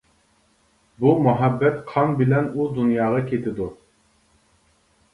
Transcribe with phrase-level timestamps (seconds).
[1.03, 3.73] بۇ مۇھەببەت قان بىلەن ئۇ دۇنياغا كېتىدۇ!